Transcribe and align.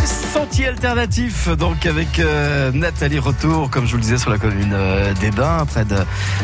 this 0.00 0.29
Sentier 0.32 0.68
alternatif, 0.68 1.48
donc 1.48 1.86
avec 1.86 2.20
euh, 2.20 2.70
Nathalie 2.72 3.18
Retour, 3.18 3.68
comme 3.68 3.86
je 3.86 3.90
vous 3.90 3.96
le 3.96 4.02
disais, 4.02 4.16
sur 4.16 4.30
la 4.30 4.38
commune 4.38 4.70
euh, 4.72 5.12
des 5.14 5.32
Bains, 5.32 5.66
près 5.66 5.84
de, 5.84 5.96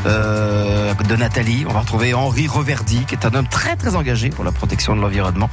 euh, 0.06 0.92
de 0.94 1.16
Nathalie. 1.16 1.64
On 1.68 1.72
va 1.72 1.80
retrouver 1.80 2.12
Henri 2.12 2.48
Reverdy, 2.48 3.04
qui 3.04 3.14
est 3.14 3.24
un 3.24 3.32
homme 3.34 3.46
très 3.46 3.76
très 3.76 3.94
engagé 3.94 4.30
pour 4.30 4.44
la 4.44 4.50
protection 4.50 4.96
de 4.96 5.00
l'environnement 5.00 5.48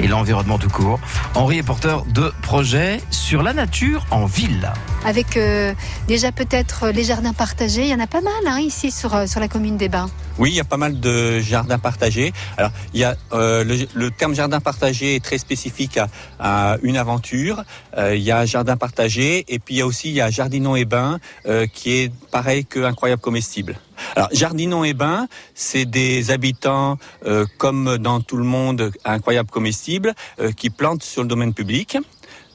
et 0.00 0.06
l'environnement 0.08 0.58
tout 0.58 0.70
court. 0.70 0.98
Henri 1.34 1.58
est 1.58 1.62
porteur 1.62 2.06
de 2.06 2.32
projets 2.40 3.00
sur 3.10 3.42
la 3.42 3.52
nature 3.52 4.06
en 4.10 4.24
ville. 4.24 4.72
Avec 5.04 5.36
euh, 5.36 5.74
déjà 6.08 6.32
peut-être 6.32 6.88
les 6.88 7.04
jardins 7.04 7.34
partagés, 7.34 7.82
il 7.82 7.88
y 7.88 7.94
en 7.94 8.00
a 8.00 8.06
pas 8.06 8.22
mal 8.22 8.32
hein, 8.46 8.58
ici 8.58 8.90
sur, 8.90 9.28
sur 9.28 9.38
la 9.38 9.48
commune 9.48 9.76
des 9.76 9.90
Bains. 9.90 10.08
Oui, 10.38 10.50
il 10.50 10.54
y 10.56 10.60
a 10.60 10.64
pas 10.64 10.76
mal 10.76 11.00
de 11.00 11.40
jardins 11.40 11.78
partagés. 11.78 12.32
Alors, 12.58 12.70
il 12.92 13.00
y 13.00 13.04
a 13.04 13.16
euh, 13.32 13.64
le, 13.64 13.86
le 13.94 14.10
terme 14.10 14.34
jardin 14.34 14.60
partagé 14.60 15.14
est 15.14 15.24
très 15.24 15.38
spécifique 15.38 15.98
à, 15.98 16.08
à 16.38 16.76
une 16.82 16.98
aventure. 16.98 17.62
Euh, 17.96 18.16
il 18.16 18.22
y 18.22 18.32
a 18.32 18.44
jardin 18.46 18.76
partagé 18.76 19.44
et 19.48 19.58
puis 19.58 19.76
il 19.76 19.78
y 19.78 19.82
a 19.82 19.86
aussi 19.86 20.08
il 20.08 20.14
y 20.14 20.20
a 20.20 20.30
Jardinon 20.30 20.76
et 20.76 20.84
Bain 20.84 21.18
euh, 21.46 21.66
qui 21.66 21.92
est 21.92 22.12
pareil 22.30 22.64
que 22.64 22.80
incroyable 22.80 23.22
comestible. 23.22 23.78
Alors, 24.14 24.28
Jardinon 24.32 24.84
et 24.84 24.92
Bain, 24.92 25.26
c'est 25.54 25.86
des 25.86 26.30
habitants 26.30 26.98
euh, 27.24 27.46
comme 27.58 27.98
dans 27.98 28.20
tout 28.20 28.36
le 28.36 28.44
monde 28.44 28.92
incroyable 29.04 29.50
comestible 29.50 30.14
euh, 30.38 30.52
qui 30.52 30.70
plantent 30.70 31.02
sur 31.02 31.22
le 31.22 31.28
domaine 31.28 31.54
public. 31.54 31.98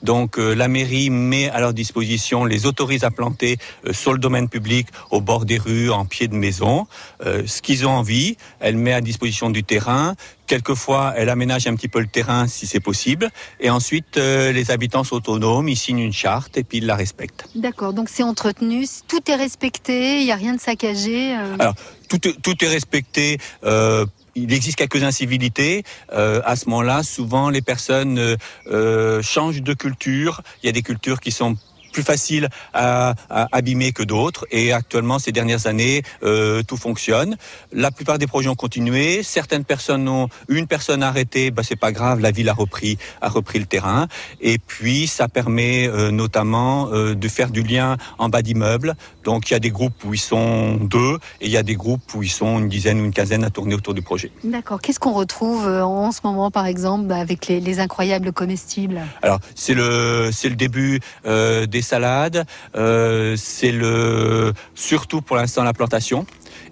Donc 0.04 0.38
la 0.38 0.68
mairie 0.68 1.12
met 1.12 1.48
à 1.52 1.60
leur 1.60 1.76
disposition, 1.76 2.44
les 2.44 2.66
autorise 2.66 3.04
à 3.04 3.12
planter 3.12 3.60
sur 3.92 4.14
le 4.14 4.18
domaine 4.18 4.50
public, 4.50 4.88
au 5.12 5.22
bord 5.22 5.46
des 5.46 5.60
rues, 5.60 5.92
en 5.92 6.06
pied 6.06 6.28
de 6.28 6.34
maison, 6.34 6.88
ce 7.24 7.62
qu'ils 7.62 7.86
ont 7.86 7.92
envie. 7.92 8.36
Elle 8.60 8.78
met 8.78 8.94
à 8.94 9.02
disposition 9.02 9.52
du 9.52 9.64
terrain. 9.64 10.16
Quelquefois, 10.56 11.14
elle 11.16 11.30
aménage 11.30 11.66
un 11.68 11.76
petit 11.78 11.88
peu 11.88 12.02
le 12.02 12.08
terrain 12.08 12.46
si 12.46 12.68
c'est 12.68 12.82
possible. 12.82 13.30
Et 13.62 13.70
ensuite, 13.70 14.18
euh, 14.18 14.52
les 14.52 14.70
habitants 14.70 15.06
sont 15.06 15.16
autonomes, 15.16 15.70
ils 15.70 15.78
signent 15.78 16.00
une 16.00 16.12
charte 16.12 16.58
et 16.58 16.66
puis 16.66 16.80
ils 16.80 16.86
la 16.86 16.98
respectent. 16.98 17.46
D'accord, 17.56 17.94
donc 17.94 18.10
c'est 18.10 18.24
entretenu, 18.24 18.86
tout 19.08 19.22
est 19.32 19.36
respecté, 19.36 20.20
il 20.20 20.26
n'y 20.26 20.32
a 20.34 20.36
rien 20.36 20.54
de 20.54 20.60
saccagé. 20.60 21.38
euh. 21.38 21.56
Alors, 21.58 21.76
tout, 22.10 22.28
est- 22.28 22.36
tout 22.42 22.66
est 22.66 22.68
respecté. 22.68 23.38
euh, 23.64 24.06
il 24.36 24.52
existe 24.54 24.78
quelques 24.78 25.04
incivilités. 25.04 25.84
Euh, 26.14 26.42
à 26.46 26.56
ce 26.58 26.70
moment-là, 26.70 27.04
souvent, 27.04 27.50
les 27.50 27.62
personnes 27.62 28.38
euh, 28.68 29.22
changent 29.22 29.62
de 29.62 29.74
culture. 29.74 30.42
Il 30.64 30.66
y 30.66 30.70
a 30.70 30.72
des 30.74 30.82
cultures 30.84 31.20
qui 31.22 31.32
sont 31.32 31.58
plus 31.92 32.04
faciles 32.04 32.50
à, 32.74 33.14
à 33.30 33.48
abîmer 33.52 33.92
que 33.92 34.04
d'autres. 34.04 34.46
Et 34.52 34.74
actuellement, 34.74 35.20
ces 35.20 35.32
dernières 35.32 35.68
années, 35.68 36.04
euh, 36.24 36.64
tout 36.64 36.78
fonctionne. 36.78 37.38
La 37.72 37.92
plupart 37.92 38.18
des 38.18 38.28
projets 38.28 38.50
ont 38.50 38.56
continué. 38.56 39.24
Certaines 39.24 39.66
personnes 39.66 40.08
ont, 40.08 40.30
une 40.48 40.68
personne 40.68 41.04
a 41.04 41.08
arrêté, 41.08 41.52
bah, 41.52 41.64
c'est 41.64 41.76
pas 41.76 41.92
grave, 41.92 42.20
la 42.20 42.32
ville 42.32 42.50
a 42.50 42.54
repris, 42.54 42.98
a 43.22 43.30
repris 43.30 43.60
le 43.60 43.66
terrain. 43.66 44.08
Et 44.40 44.58
puis, 44.58 45.08
ça 45.08 45.28
permet 45.28 45.88
euh, 45.88 46.12
notamment 46.12 46.90
euh, 46.92 47.16
de 47.16 47.28
faire 47.28 47.50
du 47.50 47.64
lien 47.64 47.98
en 48.18 48.30
bas 48.30 48.42
d'immeubles. 48.42 48.96
Donc, 49.24 49.50
il 49.50 49.54
y 49.54 49.56
a 49.56 49.60
des 49.60 49.72
groupes 49.72 50.04
où 50.04 50.14
ils 50.14 50.20
sont 50.20 50.76
deux 50.76 51.18
et 51.42 51.46
il 51.46 51.52
y 51.52 51.58
a 51.58 51.64
des 51.64 51.76
groupes 51.76 52.14
où 52.14 52.24
ils 52.24 52.30
sont 52.30 52.60
une 52.60 52.70
dizaine 52.70 53.00
ou 53.02 53.06
une 53.06 53.14
quinzaine 53.14 53.44
à 53.44 53.50
tourner 53.50 53.76
autour 53.76 53.94
du 53.94 54.02
projet. 54.02 54.32
D'accord, 54.44 54.82
qu'est-ce 54.82 55.00
qu'on 55.00 55.14
retrouve 55.14 55.68
en 55.68 56.12
ce 56.12 56.22
moment 56.24 56.52
par 56.52 56.66
exemple 56.66 57.06
bah, 57.06 57.18
avec 57.18 57.48
les, 57.48 57.60
les 57.60 57.80
incroyables 57.80 58.32
comestibles? 58.32 59.02
Alors, 59.22 59.40
c'est 59.56 59.74
le, 59.74 60.30
c'est 60.32 60.50
le 60.50 60.56
début 60.56 61.00
euh, 61.26 61.66
des 61.82 61.88
salades. 61.88 62.46
Euh, 62.76 63.36
c'est 63.38 63.72
le, 63.72 64.54
surtout 64.76 65.22
pour 65.22 65.36
l'instant 65.36 65.64
la 65.64 65.74
plantation. 65.74 66.26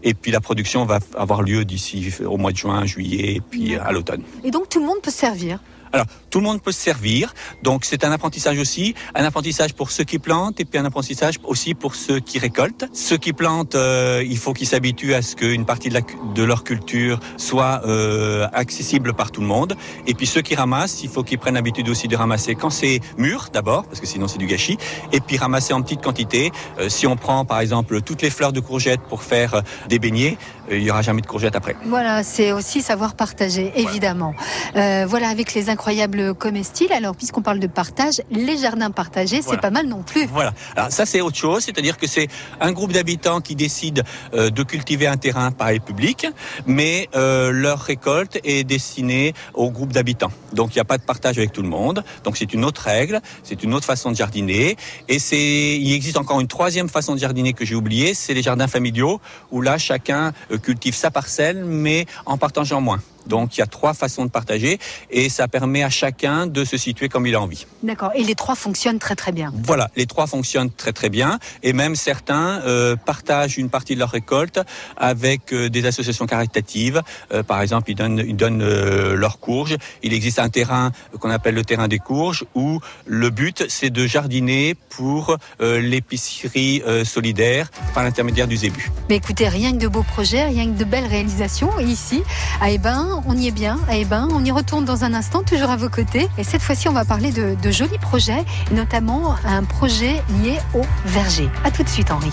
Et 0.04 0.14
puis 0.14 0.32
la 0.32 0.40
production 0.40 0.86
va 0.86 1.00
avoir 1.18 1.42
lieu 1.42 1.66
d'ici 1.66 2.14
au 2.26 2.38
mois 2.38 2.52
de 2.52 2.58
juin, 2.58 2.86
juillet, 2.86 3.36
et 3.36 3.42
puis 3.42 3.76
à 3.76 3.92
l'automne. 3.92 4.24
Et 4.44 4.52
donc 4.52 4.70
tout 4.70 4.80
le 4.80 4.86
monde 4.86 5.02
peut 5.02 5.12
se 5.12 5.18
servir? 5.18 5.60
Alors, 5.94 6.06
tout 6.30 6.40
le 6.40 6.46
monde 6.46 6.62
peut 6.62 6.72
se 6.72 6.80
servir. 6.80 7.34
Donc, 7.64 7.86
c'est 7.86 8.04
un 8.04 8.12
apprentissage 8.12 8.60
aussi. 8.60 8.94
Un 9.16 9.24
apprentissage 9.26 9.74
pour 9.74 9.92
ceux 9.92 10.04
qui 10.04 10.20
plantent 10.20 10.60
et 10.60 10.66
puis 10.66 10.78
un 10.80 10.86
apprentissage 10.86 11.36
aussi 11.44 11.74
pour 11.74 11.96
ceux 11.96 12.20
qui 12.20 12.38
récoltent. 12.40 12.86
Ceux 12.94 13.18
qui 13.18 13.34
plantent, 13.34 13.76
euh, 13.76 14.24
il 14.28 14.38
faut 14.38 14.54
qu'ils 14.54 14.68
s'habituent 14.68 15.14
à 15.14 15.22
ce 15.22 15.36
qu'une 15.36 15.66
partie 15.66 15.90
de, 15.90 15.96
la 15.96 16.02
cu- 16.02 16.18
de 16.36 16.44
leur 16.44 16.64
culture 16.64 17.20
soit 17.38 17.82
euh, 17.86 18.48
accessible 18.54 19.14
par 19.14 19.32
tout 19.32 19.42
le 19.42 19.48
monde. 19.48 19.76
Et 20.06 20.14
puis 20.14 20.28
ceux 20.28 20.42
qui 20.42 20.56
ramassent, 20.56 21.02
il 21.04 21.10
faut 21.10 21.24
qu'ils 21.24 21.40
prennent 21.40 21.56
l'habitude 21.56 21.90
aussi 21.90 22.08
de 22.08 22.16
ramasser 22.16 22.56
quand 22.56 22.70
c'est 22.70 23.00
mûr 23.18 23.48
d'abord, 23.52 23.86
parce 23.86 24.00
que 24.00 24.06
sinon 24.08 24.28
c'est 24.28 24.38
du 24.38 24.48
gâchis. 24.48 24.78
Et 25.12 25.20
puis 25.22 25.38
ramasser 25.38 25.74
en 25.74 25.82
petite 25.82 26.02
quantité. 26.04 26.52
Euh, 26.80 26.90
si 26.90 27.08
on 27.08 27.16
prend 27.16 27.46
par 27.46 27.60
exemple 27.60 28.02
toutes 28.02 28.22
les 28.22 28.30
fleurs 28.30 28.54
de 28.54 28.60
courgettes 28.60 29.02
pour 29.10 29.24
faire 29.24 29.64
des 29.88 29.98
beignets, 30.00 30.38
il 30.72 30.84
y 30.84 30.92
aura 30.92 31.02
jamais 31.02 31.22
de 31.22 31.28
courgettes 31.28 31.56
après. 31.56 31.76
Voilà, 31.86 32.22
c'est 32.24 32.52
aussi 32.52 32.82
savoir 32.84 33.16
partager, 33.16 33.72
évidemment. 33.76 34.36
Euh, 34.76 35.06
voilà, 35.08 35.30
avec 35.30 35.54
les 35.56 35.70
incroyables 35.80 36.34
comestibles, 36.34 36.92
alors 36.92 37.16
puisqu'on 37.16 37.42
parle 37.42 37.60
de 37.60 37.68
partage, 37.68 38.22
les 38.32 38.58
jardins 38.58 38.92
partagés, 38.92 39.42
c'est 39.42 39.62
pas 39.62 39.70
mal 39.70 39.88
non 39.88 40.04
plus. 40.04 40.26
Voilà. 40.26 40.52
Alors 40.76 40.92
ça 40.92 41.06
c'est 41.06 41.22
autre 41.22 41.38
chose, 41.38 41.64
c'est-à-dire 41.64 41.98
que 41.98 42.06
c'est 42.06 42.28
un 42.60 42.74
groupe 42.74 42.92
d'habitants 42.92 43.40
qui 43.40 43.56
décide 43.56 44.04
euh, 44.34 44.50
de 44.50 44.64
cultiver 44.64 45.08
un 45.08 45.16
terrain 45.16 45.52
pareil 45.52 45.80
public, 45.80 46.28
mais 46.68 47.08
euh, 47.16 47.52
leur 47.52 47.80
récolte 47.80 48.40
est 48.44 48.66
destinée 48.66 49.34
au 49.54 49.72
groupe 49.72 49.94
d'habitants. 49.94 50.34
Donc 50.52 50.76
il 50.76 50.80
n'y 50.80 50.82
a 50.82 50.86
pas 50.86 50.98
de 50.98 51.04
partage 51.04 51.38
avec 51.38 51.54
tout 51.54 51.62
le 51.62 51.70
monde. 51.70 52.04
Donc 52.26 52.36
c'est 52.36 52.54
une 52.54 52.66
autre 52.66 52.82
règle, 52.82 53.22
c'est 53.44 53.64
une 53.64 53.74
autre 53.74 53.86
façon 53.86 54.12
de 54.12 54.18
jardiner. 54.18 54.76
Et 55.08 55.18
c'est, 55.18 55.78
il 55.78 55.94
existe 55.94 56.18
encore 56.18 56.42
une 56.42 56.48
troisième 56.48 56.90
façon 56.90 57.14
de 57.16 57.20
jardiner 57.20 57.54
que 57.54 57.64
j'ai 57.64 57.76
oubliée, 57.76 58.14
c'est 58.14 58.34
les 58.34 58.42
jardins 58.42 58.68
familiaux 58.68 59.22
où 59.50 59.62
là 59.62 59.78
chacun 59.78 60.34
euh, 60.52 60.58
cultive 60.58 60.94
sa 60.94 61.10
parcelle, 61.10 61.64
mais 61.64 62.06
en 62.26 62.38
partageant 62.38 62.82
moins. 62.82 63.00
Donc 63.30 63.56
il 63.56 63.62
y 63.62 63.64
a 63.64 63.68
trois 63.68 63.94
façons 63.94 64.26
de 64.26 64.32
partager 64.32 64.80
et 65.10 65.30
ça 65.30 65.48
permet 65.48 65.84
à 65.84 65.90
chacun 65.90 66.48
de 66.48 66.66
se 66.66 66.76
situer 66.76 67.08
comme 67.08 67.26
il 67.28 67.36
a 67.36 67.42
envie. 67.42 67.66
D'accord, 67.84 68.12
et 68.16 68.24
les 68.24 68.36
trois 68.36 68.56
fonctionnent 68.56 69.00
très 69.00 69.16
très 69.16 69.32
bien. 69.32 69.54
Voilà, 69.64 69.90
les 69.96 70.06
trois 70.06 70.28
fonctionnent 70.28 70.72
très 70.72 70.92
très 70.92 71.10
bien 71.10 71.40
et 71.64 71.72
même 71.72 71.96
certains 71.96 72.62
euh, 72.66 72.96
partagent 72.96 73.58
une 73.58 73.70
partie 73.70 73.94
de 73.94 74.00
leur 74.00 74.10
récolte 74.10 74.60
avec 74.98 75.54
euh, 75.54 75.70
des 75.70 75.86
associations 75.86 76.26
caritatives. 76.26 77.02
Euh, 77.32 77.44
par 77.44 77.62
exemple, 77.62 77.92
ils 77.92 77.96
donnent, 77.96 78.24
ils 78.26 78.36
donnent 78.36 78.66
leurs 79.14 79.40
courges. 79.40 79.78
Il 80.04 80.14
existe 80.14 80.40
un 80.40 80.50
terrain 80.50 80.92
qu'on 81.20 81.30
appelle 81.30 81.56
le 81.56 81.64
terrain 81.64 81.88
des 81.88 82.00
courges 82.00 82.46
où 82.56 82.80
le 83.06 83.30
but 83.30 83.66
c'est 83.70 83.90
de 83.90 84.08
jardiner 84.08 84.76
pour 84.90 85.38
l'épicerie 85.60 86.82
solidaire 87.06 87.70
par 87.94 88.04
l'intermédiaire 88.04 88.48
du 88.48 88.58
zébu. 88.58 88.90
Mais 89.10 89.18
écoutez, 89.18 89.48
rien 89.48 89.72
que 89.72 89.78
de 89.78 89.88
beaux 89.88 90.04
projets, 90.04 90.46
rien 90.46 90.66
que 90.66 90.78
de 90.78 90.84
belles 90.84 91.08
réalisations. 91.08 91.80
Ici, 91.80 92.24
à 92.62 92.72
Ebin, 92.72 93.19
on 93.28 93.36
y 93.36 93.48
est 93.48 93.52
bien. 93.52 93.80
À 93.88 93.98
Ebin, 93.98 94.28
on 94.34 94.44
y 94.44 94.52
retourne 94.52 94.86
dans 94.86 95.04
un 95.04 95.14
instant, 95.14 95.44
toujours 95.44 95.70
à 95.70 95.78
vos 95.78 95.90
côtés. 95.90 96.30
Et 96.38 96.44
cette 96.44 96.62
fois-ci, 96.62 96.88
on 96.90 96.94
va 96.94 97.06
parler 97.06 97.32
de, 97.32 97.56
de 97.62 97.72
jolis 97.72 97.98
projets, 98.00 98.44
et 98.72 98.74
notamment 98.74 99.36
un 99.46 99.64
projet 99.64 100.22
lié 100.42 100.58
au 100.74 100.82
verger. 101.06 101.50
À 101.64 101.72
tout 101.72 101.84
de 101.84 101.90
suite, 101.90 102.12
Henri. 102.12 102.32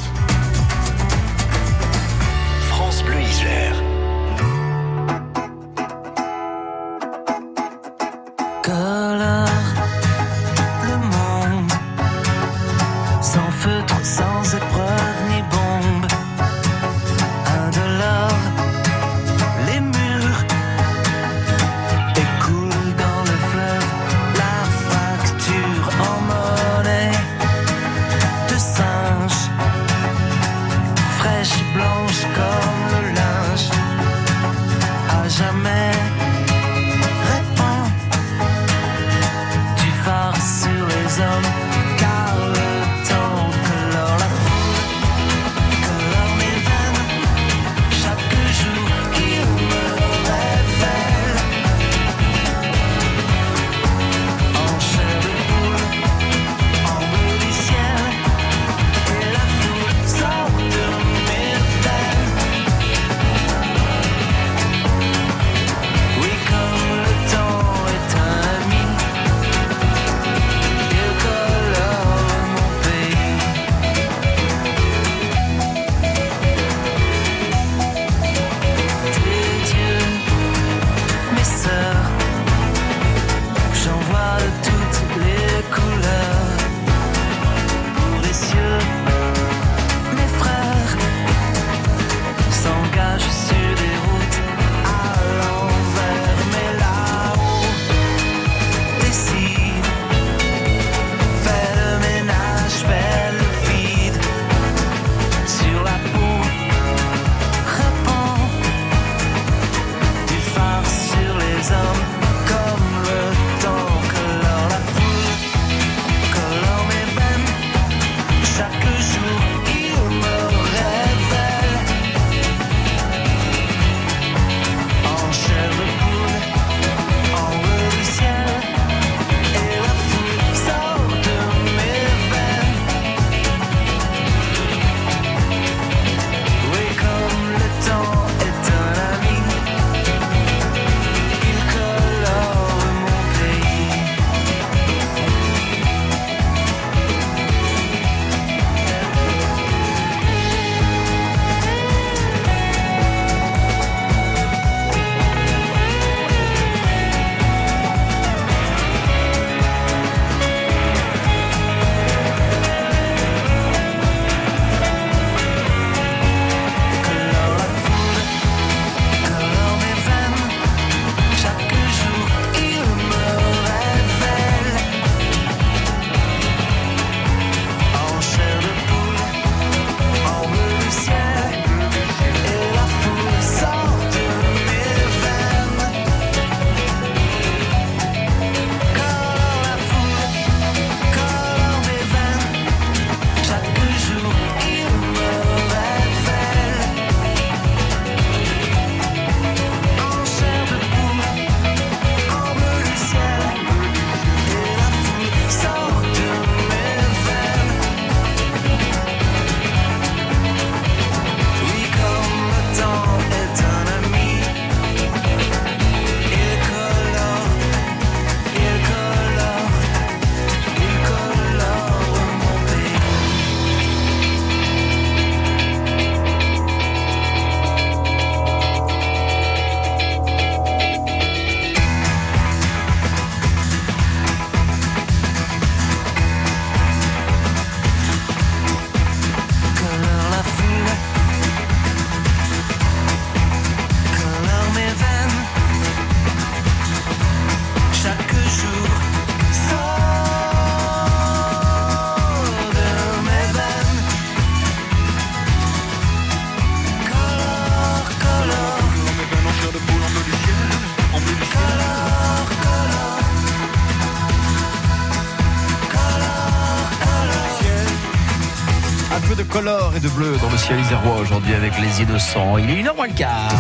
Et 269.97 270.01
de 270.01 270.09
bleu 270.09 270.37
dans 270.43 270.51
le 270.51 270.59
ciel 270.59 270.79
isérois 270.81 271.17
aujourd'hui 271.21 271.55
avec 271.55 271.73
les 271.81 272.03
innocents. 272.03 272.59
Il 272.59 272.69
est 272.71 272.83
1h 272.83 272.95
moins 272.97 273.07
le 273.07 273.15
quart. 273.15 273.53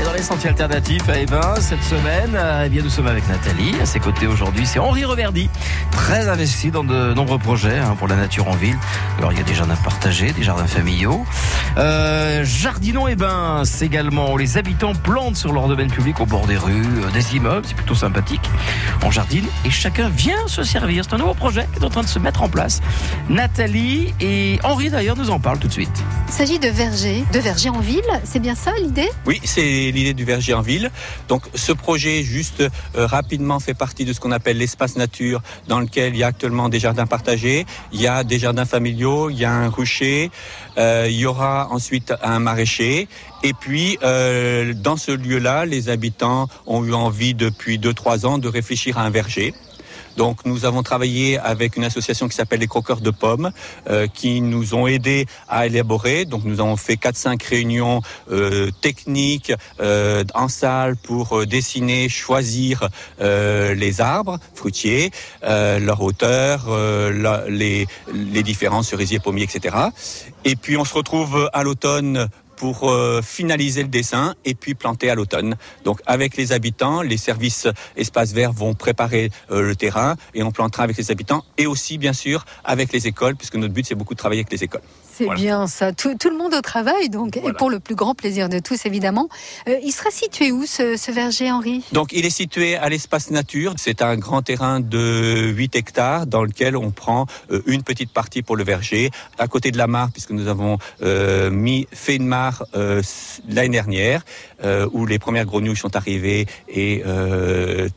Et 0.00 0.04
dans 0.04 0.12
les 0.12 0.22
sentiers 0.22 0.50
alternatifs 0.50 1.08
à 1.08 1.18
Ebin, 1.18 1.54
cette 1.60 1.82
semaine, 1.82 2.36
eh 2.64 2.68
bien, 2.68 2.82
nous 2.82 2.90
sommes 2.90 3.06
avec 3.06 3.28
Nathalie. 3.28 3.74
À 3.80 3.86
ses 3.86 4.00
côtés 4.00 4.26
aujourd'hui, 4.26 4.66
c'est 4.66 4.78
Henri 4.78 5.04
Reverdy, 5.04 5.48
très 5.90 6.28
investi 6.28 6.70
dans 6.70 6.84
de 6.84 7.12
nombreux 7.14 7.38
projets 7.38 7.78
hein, 7.78 7.94
pour 7.98 8.08
la 8.08 8.16
nature 8.16 8.48
en 8.48 8.54
ville. 8.54 8.76
Alors, 9.18 9.32
il 9.32 9.38
y 9.38 9.40
a 9.40 9.44
des 9.44 9.54
jardins 9.54 9.76
partagés, 9.76 10.32
des 10.32 10.42
jardins 10.42 10.66
familiaux. 10.66 11.24
Euh, 11.76 12.44
Jardinons 12.44 13.06
Ebin, 13.06 13.62
c'est 13.64 13.86
également 13.86 14.32
où 14.32 14.38
les 14.38 14.58
habitants 14.58 14.94
plantent 14.94 15.36
sur 15.36 15.52
leur 15.52 15.68
domaine 15.68 15.90
public 15.90 16.18
au 16.20 16.26
bord 16.26 16.46
des 16.46 16.56
rues, 16.56 16.72
euh, 16.72 17.10
des 17.12 17.36
immeubles. 17.36 17.66
C'est 17.66 17.76
plutôt 17.76 17.94
sympathique. 17.94 18.48
On 19.04 19.10
jardine 19.10 19.46
et 19.64 19.70
chacun 19.70 20.08
vient 20.08 20.46
se 20.46 20.62
servir. 20.62 21.04
C'est 21.04 21.14
un 21.14 21.18
nouveau 21.18 21.34
projet 21.34 21.68
qui 21.72 21.80
est 21.80 21.84
en 21.84 21.90
train 21.90 22.02
de 22.02 22.08
se 22.08 22.18
mettre 22.18 22.42
en 22.42 22.48
place. 22.48 22.80
Nathalie 23.28 24.14
et 24.20 24.58
Henri 24.64 24.90
d'ailleurs 24.90 25.16
nous 25.16 25.30
en 25.30 25.38
parlent 25.38 25.58
tout 25.58 25.68
de 25.68 25.72
suite. 25.72 25.73
Il 25.76 26.32
s'agit 26.32 26.60
de 26.60 26.68
vergers, 26.68 27.24
de 27.32 27.38
vergers 27.40 27.70
en 27.70 27.80
ville, 27.80 28.02
c'est 28.22 28.38
bien 28.38 28.54
ça 28.54 28.72
l'idée? 28.80 29.08
Oui, 29.26 29.40
c'est 29.42 29.90
l'idée 29.90 30.14
du 30.14 30.24
verger 30.24 30.54
en 30.54 30.62
ville. 30.62 30.90
Donc 31.26 31.42
ce 31.54 31.72
projet, 31.72 32.22
juste 32.22 32.60
euh, 32.60 33.06
rapidement, 33.06 33.58
fait 33.58 33.74
partie 33.74 34.04
de 34.04 34.12
ce 34.12 34.20
qu'on 34.20 34.30
appelle 34.30 34.58
l'espace 34.58 34.96
nature, 34.96 35.42
dans 35.66 35.80
lequel 35.80 36.14
il 36.14 36.18
y 36.18 36.22
a 36.22 36.28
actuellement 36.28 36.68
des 36.68 36.78
jardins 36.78 37.06
partagés, 37.06 37.66
il 37.92 38.00
y 38.00 38.06
a 38.06 38.22
des 38.22 38.38
jardins 38.38 38.66
familiaux, 38.66 39.30
il 39.30 39.38
y 39.38 39.44
a 39.44 39.52
un 39.52 39.68
rucher, 39.68 40.30
euh, 40.78 41.08
il 41.08 41.16
y 41.16 41.26
aura 41.26 41.68
ensuite 41.70 42.14
un 42.22 42.38
maraîcher. 42.38 43.08
Et 43.42 43.52
puis, 43.52 43.98
euh, 44.02 44.74
dans 44.74 44.96
ce 44.96 45.10
lieu-là, 45.10 45.66
les 45.66 45.88
habitants 45.88 46.48
ont 46.66 46.84
eu 46.84 46.94
envie 46.94 47.34
depuis 47.34 47.78
2-3 47.78 48.26
ans 48.26 48.38
de 48.38 48.48
réfléchir 48.48 48.98
à 48.98 49.02
un 49.02 49.10
verger. 49.10 49.54
Donc 50.16 50.44
nous 50.44 50.64
avons 50.64 50.82
travaillé 50.82 51.38
avec 51.38 51.76
une 51.76 51.84
association 51.84 52.28
qui 52.28 52.36
s'appelle 52.36 52.60
les 52.60 52.66
Croqueurs 52.66 53.00
de 53.00 53.10
Pommes, 53.10 53.50
euh, 53.88 54.06
qui 54.06 54.40
nous 54.40 54.74
ont 54.74 54.86
aidés 54.86 55.26
à 55.48 55.66
élaborer. 55.66 56.24
Donc 56.24 56.44
nous 56.44 56.60
avons 56.60 56.76
fait 56.76 56.94
4-5 56.94 57.46
réunions 57.48 58.00
euh, 58.30 58.70
techniques 58.80 59.52
euh, 59.80 60.24
en 60.34 60.48
salle 60.48 60.96
pour 60.96 61.38
euh, 61.38 61.46
dessiner, 61.46 62.08
choisir 62.08 62.88
euh, 63.20 63.74
les 63.74 64.00
arbres 64.00 64.38
fruitiers, 64.54 65.10
euh, 65.42 65.78
leur 65.78 66.02
hauteur, 66.02 66.68
les, 67.48 67.86
les 68.12 68.42
différents 68.42 68.82
cerisiers, 68.82 69.18
pommiers, 69.18 69.44
etc. 69.44 69.76
Et 70.44 70.56
puis 70.56 70.76
on 70.76 70.84
se 70.84 70.94
retrouve 70.94 71.50
à 71.52 71.62
l'automne 71.62 72.28
pour 72.56 72.90
euh, 72.90 73.20
finaliser 73.22 73.82
le 73.82 73.88
dessin 73.88 74.34
et 74.44 74.54
puis 74.54 74.74
planter 74.74 75.10
à 75.10 75.14
l'automne. 75.14 75.56
Donc 75.84 76.00
avec 76.06 76.36
les 76.36 76.52
habitants, 76.52 77.02
les 77.02 77.16
services 77.16 77.68
espaces 77.96 78.32
verts 78.32 78.52
vont 78.52 78.74
préparer 78.74 79.30
euh, 79.50 79.62
le 79.62 79.76
terrain 79.76 80.16
et 80.34 80.42
on 80.42 80.50
plantera 80.50 80.84
avec 80.84 80.96
les 80.96 81.10
habitants 81.10 81.44
et 81.58 81.66
aussi 81.66 81.98
bien 81.98 82.12
sûr 82.12 82.44
avec 82.64 82.92
les 82.92 83.06
écoles 83.06 83.36
puisque 83.36 83.56
notre 83.56 83.74
but 83.74 83.86
c'est 83.86 83.94
beaucoup 83.94 84.14
de 84.14 84.18
travailler 84.18 84.40
avec 84.40 84.52
les 84.52 84.64
écoles. 84.64 84.82
C'est 85.16 85.24
Voilà. 85.26 85.40
bien 85.40 85.66
ça, 85.68 85.92
tout, 85.92 86.16
tout 86.18 86.28
le 86.28 86.36
monde 86.36 86.54
au 86.54 86.60
travail 86.60 87.08
donc, 87.08 87.36
et 87.36 87.52
pour 87.56 87.70
le 87.70 87.78
plus 87.78 87.94
grand 87.94 88.14
plaisir 88.14 88.48
de 88.48 88.58
tous 88.58 88.84
évidemment. 88.84 89.28
Euh, 89.68 89.76
il 89.84 89.92
sera 89.92 90.10
situé 90.10 90.50
où 90.50 90.66
ce, 90.66 90.96
ce 90.96 91.12
verger 91.12 91.50
Henri? 91.52 91.84
Donc 91.92 92.12
il 92.12 92.26
est 92.26 92.30
situé 92.30 92.74
à 92.76 92.88
l'espace 92.88 93.30
nature. 93.30 93.74
C'est 93.76 94.02
un 94.02 94.16
grand 94.16 94.42
terrain 94.42 94.80
de 94.80 95.52
8 95.54 95.76
hectares 95.76 96.26
dans 96.26 96.42
lequel 96.42 96.76
on 96.76 96.90
prend 96.90 97.26
euh, 97.52 97.62
une 97.66 97.84
petite 97.84 98.12
partie 98.12 98.42
pour 98.42 98.56
le 98.56 98.64
verger. 98.64 99.10
À 99.38 99.46
côté 99.46 99.70
de 99.70 99.78
la 99.78 99.86
mare, 99.86 100.10
puisque 100.10 100.30
nous 100.30 100.48
avons 100.48 100.78
euh, 101.02 101.48
mis, 101.50 101.86
fait 101.92 102.16
une 102.16 102.26
mare 102.26 102.64
l'année 103.48 103.68
dernière, 103.68 104.24
où 104.92 105.06
les 105.06 105.18
premières 105.18 105.44
grenouilles 105.44 105.76
sont 105.76 105.94
arrivées 105.96 106.46
et 106.68 107.02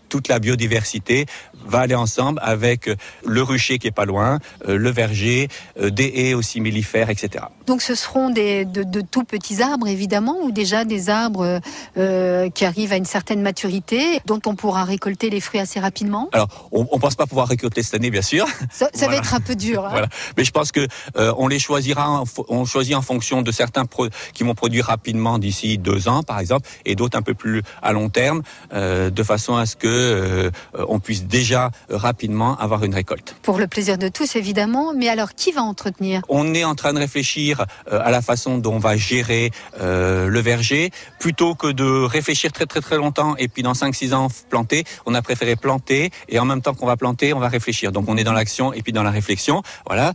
toute 0.10 0.28
la 0.28 0.40
biodiversité 0.40 1.26
va 1.68 1.80
aller 1.80 1.96
ensemble 1.96 2.40
avec 2.44 2.90
le 3.26 3.42
rucher 3.44 3.78
qui 3.80 3.88
est 3.88 3.92
pas 3.92 4.06
loin, 4.06 4.40
euh, 4.68 4.78
le 4.78 4.90
verger, 4.90 5.48
euh, 5.82 5.90
des 5.90 6.12
haies 6.16 6.34
aussi 6.34 6.62
mellifères, 6.62 7.10
etc. 7.10 7.46
Donc 7.66 7.82
ce 7.82 7.96
seront 7.96 8.30
des, 8.30 8.66
de, 8.66 8.84
de 8.84 9.02
tout 9.02 9.24
petits 9.24 9.62
arbres 9.62 9.88
évidemment 9.88 10.38
ou 10.44 10.52
déjà 10.52 10.86
des 10.86 11.10
arbres 11.10 11.60
euh, 11.98 12.50
qui 12.50 12.66
arrivent 12.66 12.94
à 12.94 12.98
une 12.98 13.06
certaine 13.06 13.42
maturité 13.42 14.22
dont 14.26 14.40
on 14.46 14.56
pourra 14.56 14.84
récolter 14.84 15.30
les 15.30 15.42
fruits 15.42 15.60
assez 15.60 15.80
rapidement. 15.80 16.30
Alors, 16.34 16.48
on, 16.72 16.88
on 16.92 17.00
pense 17.00 17.16
pas 17.16 17.26
pouvoir 17.26 17.48
récolter 17.48 17.84
cette 17.84 17.96
année, 17.96 18.10
bien 18.12 18.22
sûr. 18.22 18.46
Ça, 18.72 18.90
ça 18.94 19.08
va 19.08 19.16
être 19.16 19.34
un 19.34 19.40
peu 19.42 19.56
dur. 19.56 19.86
hein. 19.86 19.90
Voilà. 19.92 20.08
Mais 20.38 20.44
je 20.44 20.52
pense 20.52 20.72
que 20.72 20.88
euh, 21.18 21.34
on 21.38 21.48
les 21.48 21.60
choisira, 21.60 22.24
on 22.48 22.66
choisit 22.66 22.96
en 22.96 23.02
fonction 23.02 23.42
de 23.42 23.52
certains 23.52 23.86
qui 24.34 24.44
vont 24.44 24.56
produire 24.56 24.86
rapidement 24.86 25.38
d'ici 25.40 25.78
deux 25.78 26.08
ans, 26.08 26.24
par 26.24 26.40
exemple, 26.40 26.68
et 26.86 26.96
d'autres 26.96 27.18
un 27.18 27.22
peu 27.22 27.34
plus 27.34 27.64
à 27.82 27.92
long 27.94 28.10
terme, 28.10 28.42
euh, 28.74 29.10
de 29.10 29.24
façon 29.24 29.56
à 29.56 29.66
ce 29.66 29.76
que 29.76 29.88
euh, 29.88 30.50
on 30.88 31.00
puisse 31.00 31.24
déjà 31.26 31.57
euh, 31.66 31.98
rapidement 31.98 32.58
avoir 32.58 32.84
une 32.84 32.94
récolte. 32.94 33.36
Pour 33.42 33.58
le 33.58 33.68
plaisir 33.68 33.98
de 33.98 34.08
tous 34.08 34.36
évidemment. 34.36 34.94
Mais 34.96 35.10
alors 35.10 35.34
qui 35.34 35.52
va 35.52 35.62
entretenir? 35.62 36.22
On 36.30 36.54
est 36.54 36.64
en 36.64 36.76
train 36.76 36.94
de 36.94 37.00
réfléchir 37.00 37.66
euh, 37.92 38.00
à 38.04 38.12
la 38.12 38.22
façon 38.22 38.58
dont 38.58 38.76
on 38.76 38.80
va 38.80 38.98
gérer 38.98 39.52
euh, 39.82 40.28
le 40.28 40.40
verger, 40.40 40.92
plutôt 41.20 41.56
que 41.56 41.68
de 41.68 42.04
réfléchir 42.04 42.52
très 42.52 42.66
très 42.66 42.82
très 42.82 42.98
longtemps 42.98 43.36
et 43.38 43.48
puis 43.48 43.64
dans 43.64 43.74
5-6 43.74 44.14
ans 44.14 44.28
planter. 44.50 44.84
On 45.06 45.14
a 45.14 45.22
préféré 45.22 45.56
planter 45.56 46.12
et 46.30 46.40
en 46.40 46.46
même 46.46 46.62
temps 46.62 46.74
qu'on 46.74 46.86
va 46.86 46.98
planter, 46.98 47.34
on 47.34 47.40
va 47.40 47.50
réfléchir. 47.50 47.92
Donc 47.92 48.06
on 48.08 48.18
est 48.18 48.24
dans 48.24 48.34
l'action 48.34 48.74
et 48.74 48.82
puis 48.82 48.94
dans 48.94 49.04
la 49.04 49.12
réflexion. 49.12 49.64
Voilà. 49.86 50.14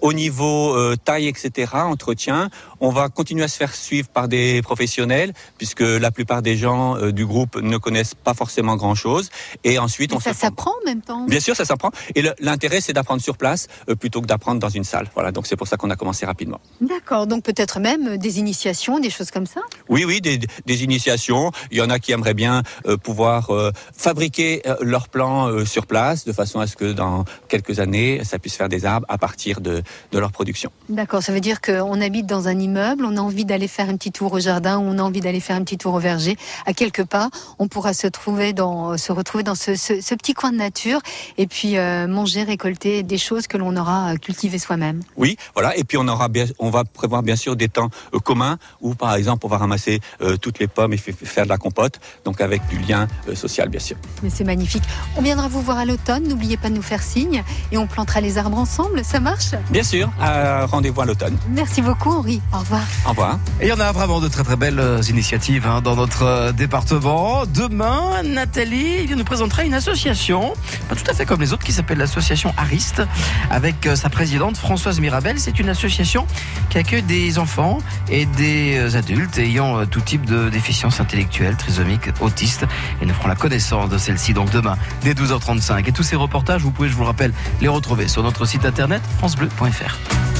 Au 0.00 0.12
niveau 0.12 0.76
taille, 0.96 1.28
etc., 1.28 1.72
entretien, 1.74 2.50
on 2.80 2.90
va 2.90 3.08
continuer 3.08 3.44
à 3.44 3.48
se 3.48 3.56
faire 3.56 3.74
suivre 3.74 4.08
par 4.08 4.28
des 4.28 4.62
professionnels 4.62 5.32
puisque 5.58 5.80
la 5.80 6.10
plupart 6.10 6.42
des 6.42 6.56
gens 6.56 7.10
du 7.10 7.24
groupe 7.26 7.56
ne 7.56 7.78
connaissent 7.78 8.14
pas 8.14 8.34
forcément 8.34 8.76
grand 8.76 8.94
chose. 8.94 9.30
Et 9.64 9.78
ensuite, 9.78 10.10
Mais 10.10 10.16
on 10.18 10.20
Ça 10.20 10.34
s'apprend 10.34 10.74
en 10.84 10.88
même 10.88 11.00
temps. 11.00 11.24
Bien 11.26 11.40
sûr, 11.40 11.56
ça 11.56 11.64
s'apprend. 11.64 11.90
Et 12.14 12.22
l'intérêt, 12.40 12.80
c'est 12.80 12.92
d'apprendre 12.92 13.22
sur 13.22 13.36
place 13.36 13.68
euh, 13.88 13.94
plutôt 13.94 14.20
que 14.20 14.26
d'apprendre 14.26 14.60
dans 14.60 14.68
une 14.68 14.84
salle. 14.84 15.08
Voilà. 15.14 15.32
Donc 15.32 15.46
c'est 15.46 15.56
pour 15.56 15.66
ça 15.68 15.76
qu'on 15.76 15.90
a 15.90 15.96
commencé 15.96 16.26
rapidement. 16.26 16.60
D'accord. 16.80 17.26
Donc 17.26 17.42
peut-être 17.44 17.80
même 17.80 18.16
des 18.18 18.38
initiations, 18.38 18.98
des 19.00 19.10
choses 19.10 19.30
comme 19.30 19.46
ça? 19.46 19.60
Oui, 19.88 20.04
oui, 20.04 20.20
des, 20.20 20.38
des 20.66 20.84
initiations. 20.84 21.50
Il 21.70 21.78
y 21.78 21.82
en 21.82 21.90
a 21.90 21.98
qui 21.98 22.12
aimeraient 22.12 22.34
bien 22.34 22.62
euh, 22.86 22.96
pouvoir 22.96 23.50
euh, 23.50 23.70
fabriquer 23.96 24.62
euh, 24.66 24.76
leurs 24.80 25.08
plans 25.08 25.48
euh, 25.48 25.64
sur 25.64 25.86
place, 25.86 26.24
de 26.24 26.32
façon 26.32 26.60
à 26.60 26.66
ce 26.66 26.76
que 26.76 26.92
dans 26.92 27.24
quelques 27.48 27.78
années, 27.80 28.22
ça 28.24 28.38
puisse 28.38 28.56
faire 28.56 28.68
des 28.68 28.84
arbres 28.84 29.06
à 29.08 29.18
partir 29.18 29.60
de, 29.60 29.82
de 30.12 30.18
leur 30.18 30.32
production. 30.32 30.70
D'accord, 30.88 31.22
ça 31.22 31.32
veut 31.32 31.40
dire 31.40 31.60
qu'on 31.60 32.00
habite 32.00 32.26
dans 32.26 32.48
un 32.48 32.58
immeuble, 32.58 33.04
on 33.04 33.16
a 33.16 33.20
envie 33.20 33.44
d'aller 33.44 33.68
faire 33.68 33.88
un 33.88 33.96
petit 33.96 34.12
tour 34.12 34.32
au 34.32 34.40
jardin, 34.40 34.78
on 34.78 34.98
a 34.98 35.02
envie 35.02 35.20
d'aller 35.20 35.40
faire 35.40 35.56
un 35.56 35.62
petit 35.64 35.78
tour 35.78 35.94
au 35.94 35.98
verger. 36.00 36.36
À 36.66 36.72
quelque 36.72 37.02
part, 37.02 37.30
on 37.58 37.68
pourra 37.68 37.94
se 37.94 38.06
trouver 38.06 38.52
dans, 38.52 38.96
se 38.98 39.12
retrouver 39.12 39.44
dans 39.44 39.54
ce, 39.54 39.74
ce- 39.76 40.00
ce 40.00 40.14
petit 40.14 40.34
coin 40.34 40.52
de 40.52 40.56
nature 40.68 41.00
et 41.42 41.46
puis 41.54 41.72
euh, 41.76 42.06
manger, 42.18 42.42
récolter 42.54 43.02
des 43.02 43.18
choses 43.18 43.46
que 43.50 43.56
l'on 43.62 43.74
aura 43.82 43.98
euh, 44.12 44.16
cultivées 44.26 44.58
soi-même. 44.66 44.98
Oui, 45.22 45.36
voilà. 45.56 45.70
Et 45.76 45.84
puis 45.88 45.96
on 46.02 46.08
aura 46.14 46.28
bien, 46.36 46.46
on 46.58 46.70
va 46.76 46.82
prévoir 47.00 47.22
bien 47.22 47.36
sûr 47.44 47.52
des 47.62 47.68
temps 47.78 47.90
euh, 48.14 48.18
communs 48.28 48.56
où, 48.80 48.94
par 48.94 49.12
exemple, 49.14 49.42
on 49.46 49.50
va 49.54 49.58
ramasser 49.58 49.96
euh, 50.20 50.36
toutes 50.42 50.58
les 50.62 50.68
pommes 50.76 50.92
et 50.96 51.00
faire 51.34 51.44
de 51.44 51.52
la 51.56 51.58
compote, 51.58 51.96
donc 52.26 52.40
avec 52.40 52.60
du 52.72 52.78
lien 52.78 53.02
euh, 53.28 53.34
social, 53.34 53.68
bien 53.68 53.80
sûr. 53.88 53.96
Mais 54.22 54.30
c'est 54.36 54.44
magnifique. 54.44 54.84
On 55.18 55.22
viendra 55.22 55.46
vous 55.48 55.60
voir 55.68 55.78
à 55.78 55.84
l'automne, 55.84 56.24
n'oubliez 56.28 56.56
pas 56.56 56.70
de 56.70 56.74
nous 56.74 56.82
faire 56.92 57.02
signe 57.02 57.42
et 57.72 57.76
on 57.78 57.86
plantera 57.86 58.20
les 58.20 58.38
arbres 58.38 58.58
ensemble, 58.58 59.04
ça 59.04 59.20
marche? 59.20 59.50
Bien 59.70 59.82
sûr. 59.82 60.08
euh, 60.22 60.66
Rendez-vous 60.66 61.00
à 61.02 61.06
l'automne. 61.06 61.36
Merci 61.50 61.82
beaucoup 61.82 62.10
Henri, 62.10 62.40
au 62.54 62.58
revoir. 62.58 62.84
Au 63.06 63.10
revoir. 63.10 63.38
Et 63.60 63.66
il 63.66 63.68
y 63.68 63.72
en 63.72 63.80
a 63.80 63.92
vraiment 63.92 64.20
de 64.20 64.28
très 64.28 64.44
très 64.44 64.56
belles 64.56 65.00
initiatives 65.08 65.66
hein, 65.66 65.80
dans 65.82 65.96
notre 65.96 66.52
département. 66.52 67.44
Demain, 67.46 68.22
Nathalie 68.24 69.06
bien, 69.06 69.16
nous 69.16 69.24
présentera 69.24 69.64
une 69.64 69.74
association, 69.74 70.53
pas 70.88 70.94
tout 70.94 71.10
à 71.10 71.14
fait 71.14 71.26
comme 71.26 71.40
les 71.40 71.52
autres, 71.52 71.64
qui 71.64 71.72
s'appelle 71.72 71.98
l'association 71.98 72.52
Ariste, 72.56 73.02
avec 73.50 73.86
euh, 73.86 73.96
sa 73.96 74.08
présidente 74.08 74.56
Françoise 74.56 75.00
Mirabel. 75.00 75.38
C'est 75.38 75.58
une 75.58 75.68
association 75.68 76.26
qui 76.70 76.78
accueille 76.78 77.02
des 77.02 77.38
enfants 77.38 77.78
et 78.10 78.26
des 78.26 78.76
euh, 78.76 78.98
adultes 78.98 79.38
ayant 79.38 79.78
euh, 79.78 79.84
tout 79.86 80.00
type 80.00 80.26
de 80.26 80.48
déficience 80.48 81.00
intellectuelle, 81.00 81.56
trisomique, 81.56 82.08
autiste, 82.20 82.66
et 83.00 83.06
nous 83.06 83.14
ferons 83.14 83.28
la 83.28 83.36
connaissance 83.36 83.88
de 83.88 83.98
celle-ci 83.98 84.34
donc 84.34 84.50
demain 84.50 84.76
dès 85.02 85.14
12h35. 85.14 85.88
Et 85.88 85.92
tous 85.92 86.02
ces 86.02 86.16
reportages, 86.16 86.62
vous 86.62 86.70
pouvez, 86.70 86.88
je 86.88 86.94
vous 86.94 87.02
le 87.02 87.08
rappelle, 87.08 87.32
les 87.60 87.68
retrouver 87.68 88.08
sur 88.08 88.22
notre 88.22 88.44
site 88.44 88.64
internet 88.64 89.02
francebleu.fr. 89.18 90.33